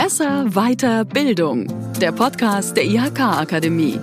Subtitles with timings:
[0.00, 1.66] Besser, weiter, Bildung.
[2.00, 3.98] Der Podcast der IHK-Akademie.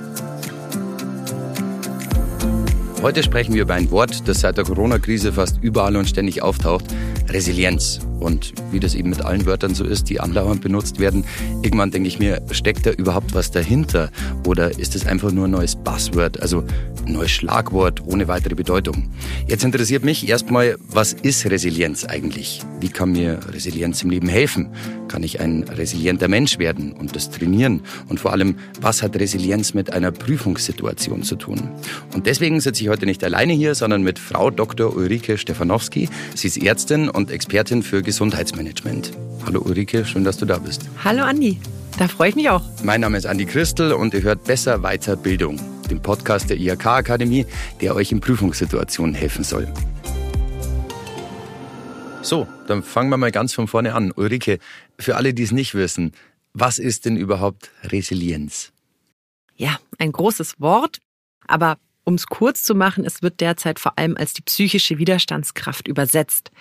[3.02, 6.84] Heute sprechen wir über ein Wort, das seit der Corona-Krise fast überall und ständig auftaucht,
[7.30, 8.02] Resilienz.
[8.20, 11.24] Und wie das eben mit allen Wörtern so ist, die andauernd benutzt werden,
[11.62, 14.12] irgendwann denke ich mir, steckt da überhaupt was dahinter?
[14.46, 16.66] Oder ist es einfach nur ein neues Buzzword, also
[17.06, 19.10] ein neues Schlagwort ohne weitere Bedeutung?
[19.48, 22.62] Jetzt interessiert mich erstmal, was ist Resilienz eigentlich?
[22.80, 24.70] Wie kann mir Resilienz im Leben helfen?
[25.08, 27.82] Kann ich ein resilienter Mensch werden und das trainieren?
[28.10, 31.70] Und vor allem, was hat Resilienz mit einer Prüfungssituation zu tun?
[32.14, 34.96] Und deswegen sitze ich heute nicht alleine hier, sondern mit Frau Dr.
[34.96, 36.10] Ulrike Stefanowski.
[36.34, 39.12] Sie ist Ärztin und Expertin für Gesundheitsmanagement.
[39.46, 40.82] Hallo Ulrike, schön, dass du da bist.
[41.04, 41.60] Hallo Andi,
[42.00, 42.64] da freue ich mich auch.
[42.84, 46.86] Mein Name ist Andi Christel und ihr hört Besser Weiter Bildung, den Podcast der IHK
[46.88, 47.46] Akademie,
[47.82, 49.72] der euch in Prüfungssituationen helfen soll.
[52.22, 54.12] So, dann fangen wir mal ganz von vorne an.
[54.12, 54.58] Ulrike,
[54.98, 56.14] für alle, die es nicht wissen,
[56.54, 58.72] was ist denn überhaupt Resilienz?
[59.56, 61.00] Ja, ein großes Wort,
[61.48, 65.88] aber um es kurz zu machen, es wird derzeit vor allem als die psychische Widerstandskraft
[65.88, 66.52] übersetzt.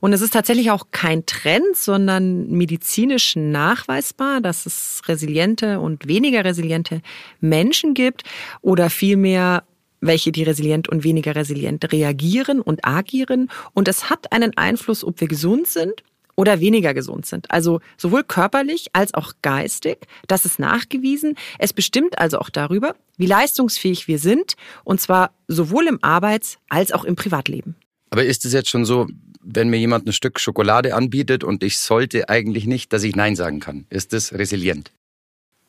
[0.00, 6.44] Und es ist tatsächlich auch kein Trend, sondern medizinisch nachweisbar, dass es resiliente und weniger
[6.44, 7.00] resiliente
[7.40, 8.24] Menschen gibt
[8.60, 9.62] oder vielmehr
[10.00, 13.50] welche, die resilient und weniger resilient reagieren und agieren.
[13.74, 16.02] Und es hat einen Einfluss, ob wir gesund sind
[16.38, 17.50] oder weniger gesund sind.
[17.50, 20.06] Also sowohl körperlich als auch geistig.
[20.28, 21.34] Das ist nachgewiesen.
[21.58, 24.54] Es bestimmt also auch darüber, wie leistungsfähig wir sind.
[24.84, 27.74] Und zwar sowohl im Arbeits- als auch im Privatleben.
[28.10, 29.08] Aber ist es jetzt schon so,
[29.42, 33.34] wenn mir jemand ein Stück Schokolade anbietet und ich sollte eigentlich nicht, dass ich Nein
[33.34, 33.86] sagen kann?
[33.90, 34.92] Ist das resilient?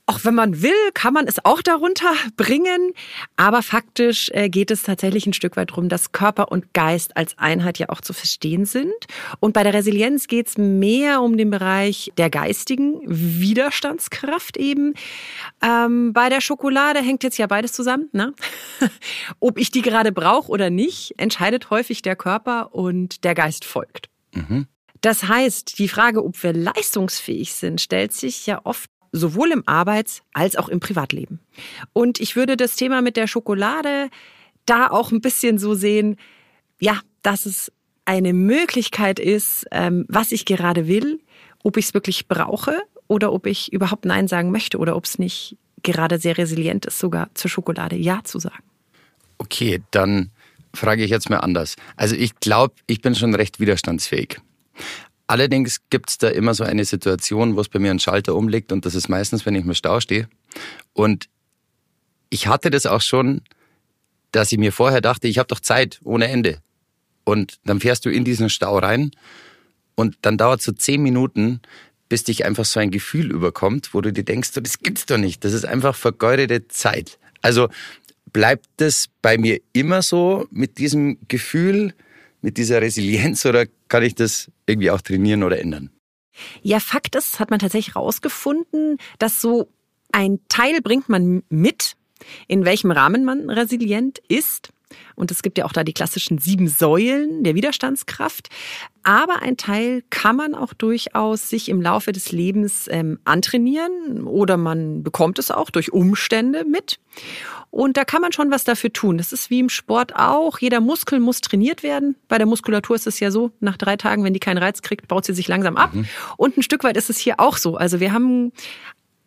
[0.09, 2.93] Auch wenn man will, kann man es auch darunter bringen.
[3.35, 7.37] Aber faktisch äh, geht es tatsächlich ein Stück weit darum, dass Körper und Geist als
[7.37, 8.91] Einheit ja auch zu verstehen sind.
[9.39, 14.95] Und bei der Resilienz geht es mehr um den Bereich der geistigen Widerstandskraft eben.
[15.61, 18.09] Ähm, bei der Schokolade hängt jetzt ja beides zusammen.
[18.11, 18.33] Ne?
[19.39, 24.09] Ob ich die gerade brauche oder nicht, entscheidet häufig der Körper und der Geist folgt.
[24.33, 24.65] Mhm.
[25.01, 30.21] Das heißt, die Frage, ob wir leistungsfähig sind, stellt sich ja oft sowohl im Arbeits-
[30.33, 31.39] als auch im Privatleben.
[31.93, 34.09] Und ich würde das Thema mit der Schokolade
[34.65, 36.17] da auch ein bisschen so sehen,
[36.79, 37.71] ja, dass es
[38.05, 41.19] eine Möglichkeit ist, ähm, was ich gerade will,
[41.63, 45.19] ob ich es wirklich brauche oder ob ich überhaupt Nein sagen möchte oder ob es
[45.19, 48.63] nicht gerade sehr resilient ist, sogar zur Schokolade Ja zu sagen.
[49.37, 50.31] Okay, dann
[50.73, 51.75] frage ich jetzt mal anders.
[51.95, 54.39] Also ich glaube, ich bin schon recht widerstandsfähig.
[55.29, 58.71] Allerdings gibt es da immer so eine Situation, wo es bei mir einen Schalter umlegt
[58.71, 60.27] und das ist meistens, wenn ich im Stau stehe.
[60.93, 61.29] Und
[62.31, 63.41] ich hatte das auch schon,
[64.31, 66.63] dass ich mir vorher dachte, ich habe doch Zeit ohne Ende.
[67.25, 69.11] Und dann fährst du in diesen Stau rein
[69.93, 71.61] und dann dauert so zehn Minuten,
[72.09, 75.45] bis dich einfach so ein Gefühl überkommt, wo du dir denkst, das gibt's doch nicht.
[75.45, 77.19] Das ist einfach vergeudete Zeit.
[77.43, 77.69] Also
[78.33, 81.93] bleibt das bei mir immer so mit diesem Gefühl,
[82.41, 85.91] mit dieser Resilienz oder kann ich das irgendwie auch trainieren oder ändern?
[86.61, 89.67] Ja, Fakt ist, hat man tatsächlich rausgefunden, dass so
[90.11, 91.95] ein Teil bringt man mit,
[92.47, 94.71] in welchem Rahmen man resilient ist.
[95.15, 98.49] Und es gibt ja auch da die klassischen sieben Säulen der Widerstandskraft.
[99.03, 104.57] Aber ein Teil kann man auch durchaus sich im Laufe des Lebens ähm, antrainieren oder
[104.57, 106.99] man bekommt es auch durch Umstände mit.
[107.71, 109.17] Und da kann man schon was dafür tun.
[109.17, 110.59] Das ist wie im Sport auch.
[110.59, 112.15] Jeder Muskel muss trainiert werden.
[112.27, 115.07] Bei der Muskulatur ist es ja so, nach drei Tagen, wenn die keinen Reiz kriegt,
[115.07, 115.93] baut sie sich langsam ab.
[115.93, 116.05] Mhm.
[116.37, 117.77] Und ein Stück weit ist es hier auch so.
[117.77, 118.51] Also wir haben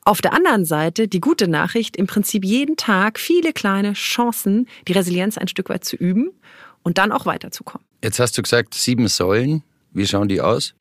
[0.04, 4.92] auf der anderen Seite die gute Nachricht, im Prinzip jeden Tag viele kleine Chancen, die
[4.92, 6.30] Resilienz ein Stück weit zu üben
[6.82, 7.86] und dann auch weiterzukommen.
[8.02, 9.62] Jetzt hast du gesagt, sieben Säulen.
[9.92, 10.74] Wie schauen die aus?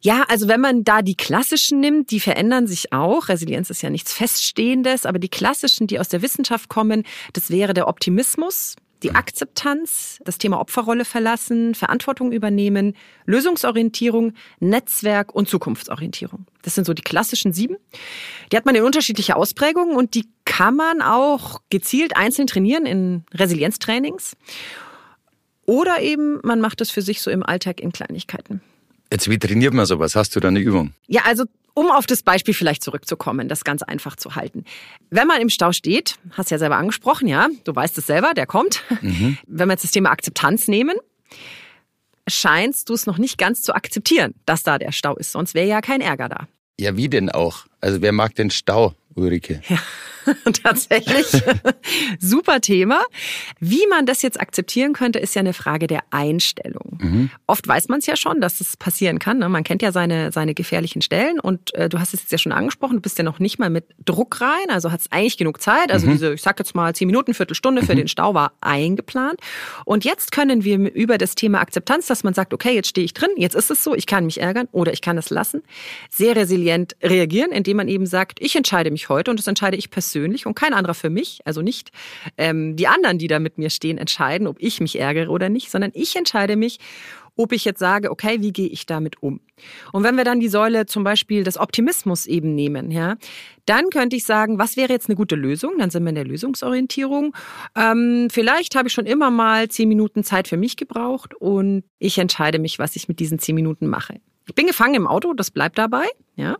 [0.00, 3.28] Ja, also wenn man da die klassischen nimmt, die verändern sich auch.
[3.28, 7.72] Resilienz ist ja nichts Feststehendes, aber die klassischen, die aus der Wissenschaft kommen, das wäre
[7.72, 12.94] der Optimismus, die Akzeptanz, das Thema Opferrolle verlassen, Verantwortung übernehmen,
[13.26, 16.46] Lösungsorientierung, Netzwerk und Zukunftsorientierung.
[16.62, 17.76] Das sind so die klassischen sieben.
[18.50, 23.24] Die hat man in unterschiedlicher Ausprägung und die kann man auch gezielt einzeln trainieren in
[23.34, 24.36] Resilienztrainings.
[25.66, 28.60] Oder eben man macht es für sich so im Alltag in Kleinigkeiten.
[29.12, 30.16] Jetzt, wie trainiert man sowas?
[30.16, 30.94] Hast du da eine Übung?
[31.06, 31.44] Ja, also
[31.74, 34.64] um auf das Beispiel vielleicht zurückzukommen, das ganz einfach zu halten.
[35.10, 38.34] Wenn man im Stau steht, hast du ja selber angesprochen, ja, du weißt es selber,
[38.34, 38.82] der kommt.
[39.00, 39.38] Mhm.
[39.46, 40.96] Wenn wir jetzt das Thema Akzeptanz nehmen,
[42.28, 45.66] scheinst du es noch nicht ganz zu akzeptieren, dass da der Stau ist, sonst wäre
[45.66, 46.46] ja kein Ärger da.
[46.78, 47.66] Ja, wie denn auch?
[47.80, 49.60] Also wer mag den Stau, Ulrike?
[49.68, 49.78] Ja.
[50.62, 51.26] tatsächlich.
[52.18, 53.02] Super Thema.
[53.60, 56.98] Wie man das jetzt akzeptieren könnte, ist ja eine Frage der Einstellung.
[57.00, 57.30] Mhm.
[57.46, 59.38] Oft weiß man es ja schon, dass es passieren kann.
[59.38, 59.48] Ne?
[59.48, 62.52] Man kennt ja seine, seine gefährlichen Stellen und äh, du hast es jetzt ja schon
[62.52, 65.90] angesprochen, du bist ja noch nicht mal mit Druck rein, also hast eigentlich genug Zeit.
[65.90, 66.12] Also mhm.
[66.12, 67.98] diese, ich sag jetzt mal zehn Minuten, Viertelstunde für mhm.
[67.98, 69.40] den Stau war eingeplant.
[69.84, 73.14] Und jetzt können wir über das Thema Akzeptanz, dass man sagt, okay, jetzt stehe ich
[73.14, 75.62] drin, jetzt ist es so, ich kann mich ärgern oder ich kann es lassen,
[76.10, 79.90] sehr resilient reagieren, indem man eben sagt, ich entscheide mich heute und das entscheide ich
[79.90, 80.11] persönlich
[80.46, 81.40] und kein anderer für mich.
[81.44, 81.90] Also nicht
[82.36, 85.70] ähm, die anderen, die da mit mir stehen, entscheiden, ob ich mich ärgere oder nicht,
[85.70, 86.78] sondern ich entscheide mich
[87.36, 89.40] ob ich jetzt sage, okay, wie gehe ich damit um?
[89.92, 93.16] Und wenn wir dann die Säule zum Beispiel des Optimismus eben nehmen, ja,
[93.64, 95.78] dann könnte ich sagen, was wäre jetzt eine gute Lösung?
[95.78, 97.34] Dann sind wir in der Lösungsorientierung.
[97.76, 102.18] Ähm, vielleicht habe ich schon immer mal zehn Minuten Zeit für mich gebraucht und ich
[102.18, 104.20] entscheide mich, was ich mit diesen zehn Minuten mache.
[104.46, 106.06] Ich bin gefangen im Auto, das bleibt dabei.
[106.34, 106.56] Ja,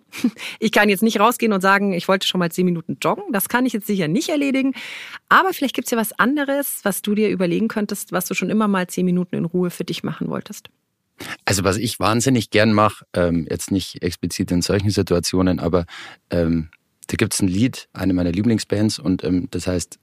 [0.60, 3.24] ich kann jetzt nicht rausgehen und sagen, ich wollte schon mal zehn Minuten joggen.
[3.32, 4.74] Das kann ich jetzt sicher nicht erledigen.
[5.28, 8.50] Aber vielleicht gibt es ja was anderes, was du dir überlegen könntest, was du schon
[8.50, 10.68] immer mal zehn Minuten in Ruhe für dich machen wolltest.
[11.44, 15.86] Also was ich wahnsinnig gern mache, ähm, jetzt nicht explizit in solchen Situationen, aber
[16.30, 16.68] ähm,
[17.06, 19.98] da gibt es ein Lied, eine meiner Lieblingsbands, und ähm, das heißt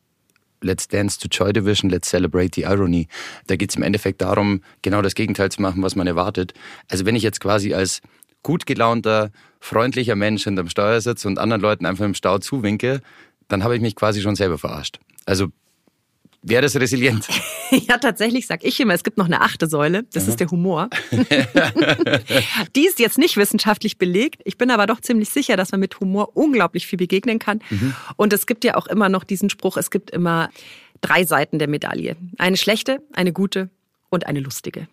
[0.61, 3.07] Let's Dance to Joy Division, Let's Celebrate the Irony.
[3.47, 6.53] Da geht es im Endeffekt darum, genau das Gegenteil zu machen, was man erwartet.
[6.89, 8.01] Also wenn ich jetzt quasi als
[8.43, 13.01] gut gelaunter, freundlicher Mensch hinterm Steuer sitze und anderen Leuten einfach im Stau zuwinke,
[13.47, 14.99] dann habe ich mich quasi schon selber verarscht.
[15.25, 15.47] Also
[16.41, 17.27] Wäre das resilient?
[17.71, 20.29] ja, tatsächlich sag ich immer, es gibt noch eine achte Säule, das ja.
[20.29, 20.89] ist der Humor.
[22.75, 24.41] Die ist jetzt nicht wissenschaftlich belegt.
[24.45, 27.59] Ich bin aber doch ziemlich sicher, dass man mit Humor unglaublich viel begegnen kann.
[27.69, 27.93] Mhm.
[28.15, 30.49] Und es gibt ja auch immer noch diesen Spruch, es gibt immer
[31.01, 32.15] drei Seiten der Medaille.
[32.37, 33.69] Eine schlechte, eine gute
[34.09, 34.87] und eine lustige.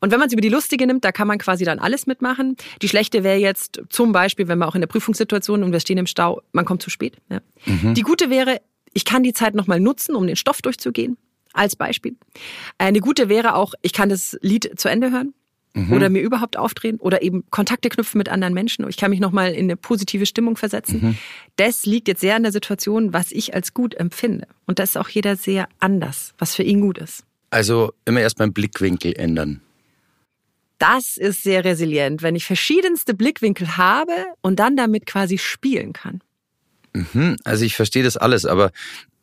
[0.00, 2.56] Und wenn man es über die lustige nimmt, da kann man quasi dann alles mitmachen.
[2.82, 5.98] Die schlechte wäre jetzt zum Beispiel, wenn man auch in der Prüfungssituation und wir stehen
[5.98, 7.16] im Stau, man kommt zu spät.
[7.30, 7.40] Ja.
[7.66, 7.94] Mhm.
[7.94, 8.60] Die gute wäre,
[8.92, 11.16] ich kann die Zeit nochmal nutzen, um den Stoff durchzugehen,
[11.52, 12.16] als Beispiel.
[12.78, 15.34] Eine gute wäre auch, ich kann das Lied zu Ende hören.
[15.74, 15.92] Mhm.
[15.92, 18.86] Oder mir überhaupt aufdrehen oder eben Kontakte knüpfen mit anderen Menschen.
[18.88, 21.00] Ich kann mich nochmal in eine positive Stimmung versetzen.
[21.02, 21.18] Mhm.
[21.56, 24.46] Das liegt jetzt sehr an der Situation, was ich als gut empfinde.
[24.66, 27.24] Und das ist auch jeder sehr anders, was für ihn gut ist.
[27.48, 29.62] Also immer erst beim Blickwinkel ändern.
[30.78, 36.22] Das ist sehr resilient, wenn ich verschiedenste Blickwinkel habe und dann damit quasi spielen kann.
[36.94, 38.70] Mhm, also ich verstehe das alles, aber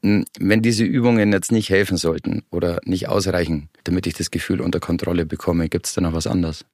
[0.01, 4.61] hm, wenn diese Übungen jetzt nicht helfen sollten oder nicht ausreichen, damit ich das Gefühl
[4.61, 6.65] unter Kontrolle bekomme, gibt es da noch was anderes?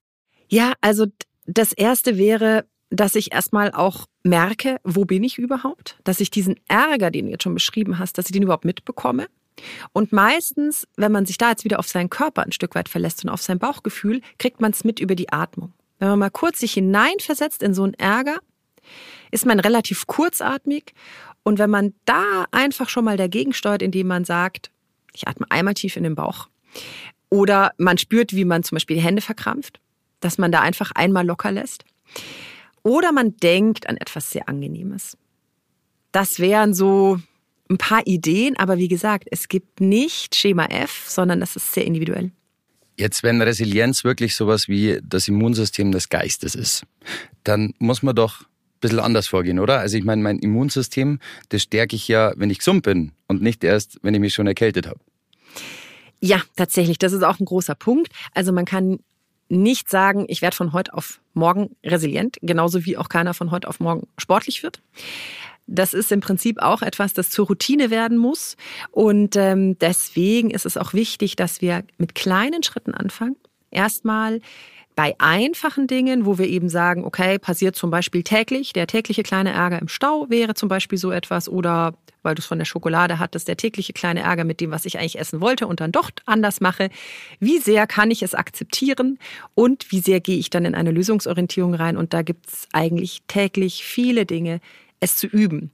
[0.47, 1.07] Ja, also
[1.45, 5.97] das Erste wäre, dass ich erstmal auch merke, wo bin ich überhaupt?
[6.03, 9.27] Dass ich diesen Ärger, den du jetzt schon beschrieben hast, dass ich den überhaupt mitbekomme.
[9.93, 13.23] Und meistens, wenn man sich da jetzt wieder auf seinen Körper ein Stück weit verlässt
[13.23, 15.73] und auf sein Bauchgefühl, kriegt man es mit über die Atmung.
[15.99, 18.39] Wenn man mal kurz sich hineinversetzt in so einen Ärger,
[19.31, 20.93] ist man relativ kurzatmig.
[21.43, 24.71] Und wenn man da einfach schon mal dagegen steuert, indem man sagt,
[25.13, 26.47] ich atme einmal tief in den Bauch.
[27.29, 29.79] Oder man spürt, wie man zum Beispiel die Hände verkrampft,
[30.19, 31.85] dass man da einfach einmal locker lässt.
[32.83, 35.17] Oder man denkt an etwas sehr Angenehmes.
[36.11, 37.19] Das wären so
[37.69, 41.85] ein paar Ideen, aber wie gesagt, es gibt nicht Schema F, sondern das ist sehr
[41.85, 42.31] individuell.
[42.97, 46.85] Jetzt, wenn Resilienz wirklich sowas wie das Immunsystem des Geistes ist,
[47.43, 48.43] dann muss man doch
[48.79, 49.79] bisschen anders vorgehen, oder?
[49.79, 51.19] Also ich meine, mein Immunsystem,
[51.49, 54.47] das stärke ich ja, wenn ich gesund bin und nicht erst, wenn ich mich schon
[54.47, 54.99] erkältet habe.
[56.21, 56.97] Ja, tatsächlich.
[56.97, 58.11] Das ist auch ein großer Punkt.
[58.33, 58.99] Also man kann
[59.47, 63.67] nicht sagen, ich werde von heute auf morgen resilient, genauso wie auch keiner von heute
[63.67, 64.81] auf morgen sportlich wird.
[65.67, 68.55] Das ist im Prinzip auch etwas, das zur Routine werden muss.
[68.91, 73.35] Und ähm, deswegen ist es auch wichtig, dass wir mit kleinen Schritten anfangen.
[73.71, 74.41] Erstmal
[74.95, 79.51] bei einfachen Dingen, wo wir eben sagen, okay, passiert zum Beispiel täglich, der tägliche kleine
[79.51, 83.19] Ärger im Stau wäre zum Beispiel so etwas oder weil du es von der Schokolade
[83.19, 86.09] hattest, der tägliche kleine Ärger mit dem, was ich eigentlich essen wollte und dann doch
[86.25, 86.89] anders mache.
[87.39, 89.19] Wie sehr kann ich es akzeptieren
[89.53, 91.97] und wie sehr gehe ich dann in eine Lösungsorientierung rein?
[91.97, 94.59] Und da gibt es eigentlich täglich viele Dinge,
[94.99, 95.71] es zu üben.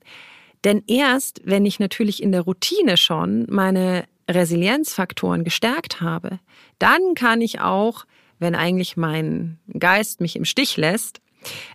[0.64, 6.40] Denn erst, wenn ich natürlich in der Routine schon meine Resilienzfaktoren gestärkt habe,
[6.80, 8.06] dann kann ich auch
[8.42, 11.22] wenn eigentlich mein Geist mich im Stich lässt,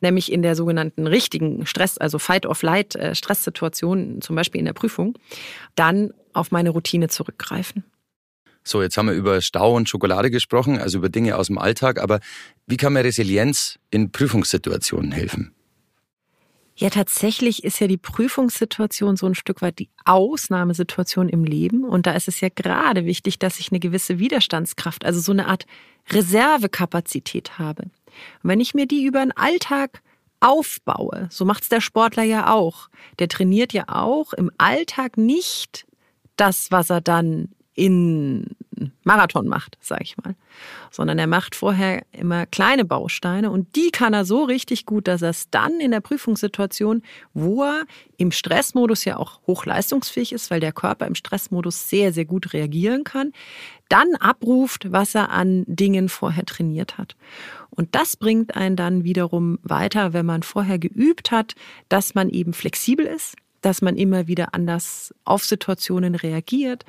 [0.00, 5.16] nämlich in der sogenannten richtigen Stress, also Fight-or-Flight äh, zum Beispiel in der Prüfung,
[5.74, 7.84] dann auf meine Routine zurückgreifen.
[8.64, 12.00] So, jetzt haben wir über Stau und Schokolade gesprochen, also über Dinge aus dem Alltag,
[12.00, 12.18] aber
[12.66, 15.55] wie kann mir Resilienz in Prüfungssituationen helfen?
[16.78, 21.84] Ja, tatsächlich ist ja die Prüfungssituation so ein Stück weit die Ausnahmesituation im Leben.
[21.84, 25.46] Und da ist es ja gerade wichtig, dass ich eine gewisse Widerstandskraft, also so eine
[25.46, 25.64] Art
[26.10, 27.84] Reservekapazität habe.
[27.84, 27.92] Und
[28.42, 30.02] wenn ich mir die über den Alltag
[30.40, 32.88] aufbaue, so macht's der Sportler ja auch.
[33.18, 35.86] Der trainiert ja auch im Alltag nicht
[36.36, 38.56] das, was er dann in
[39.04, 40.34] Marathon macht, sag ich mal,
[40.90, 45.22] sondern er macht vorher immer kleine Bausteine und die kann er so richtig gut, dass
[45.22, 47.02] er es dann in der Prüfungssituation,
[47.34, 47.84] wo er
[48.16, 53.04] im Stressmodus ja auch hochleistungsfähig ist, weil der Körper im Stressmodus sehr, sehr gut reagieren
[53.04, 53.32] kann,
[53.88, 57.14] dann abruft, was er an Dingen vorher trainiert hat.
[57.70, 61.54] Und das bringt einen dann wiederum weiter, wenn man vorher geübt hat,
[61.90, 66.84] dass man eben flexibel ist, dass man immer wieder anders auf Situationen reagiert,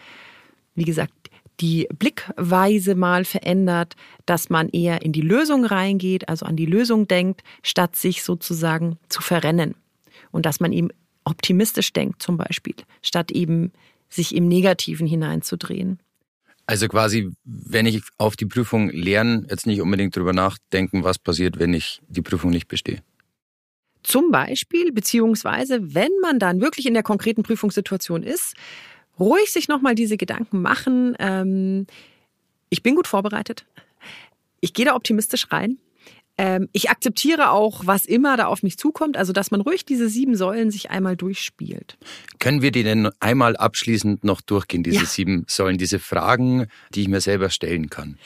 [0.77, 1.13] wie gesagt,
[1.59, 7.07] die Blickweise mal verändert, dass man eher in die Lösung reingeht, also an die Lösung
[7.07, 9.75] denkt, statt sich sozusagen zu verrennen.
[10.31, 10.89] Und dass man eben
[11.23, 13.71] optimistisch denkt zum Beispiel, statt eben
[14.07, 15.99] sich im Negativen hineinzudrehen.
[16.67, 21.59] Also quasi, wenn ich auf die Prüfung lerne, jetzt nicht unbedingt drüber nachdenken, was passiert,
[21.59, 23.01] wenn ich die Prüfung nicht bestehe.
[24.03, 28.53] Zum Beispiel, beziehungsweise, wenn man dann wirklich in der konkreten Prüfungssituation ist,
[29.19, 31.15] ruhig sich nochmal diese Gedanken machen.
[31.19, 31.87] Ähm,
[32.69, 33.65] ich bin gut vorbereitet.
[34.59, 35.77] Ich gehe da optimistisch rein.
[36.39, 39.17] Ähm, ich akzeptiere auch, was immer da auf mich zukommt.
[39.17, 41.97] Also, dass man ruhig diese sieben Säulen sich einmal durchspielt.
[42.39, 45.05] Können wir die denn einmal abschließend noch durchgehen, diese ja.
[45.05, 48.17] sieben Säulen, diese Fragen, die ich mir selber stellen kann?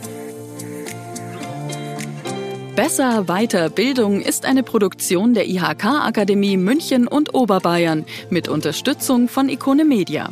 [2.77, 9.49] Besser weiter Bildung ist eine Produktion der IHK Akademie München und Oberbayern mit Unterstützung von
[9.49, 10.31] Ikone Media.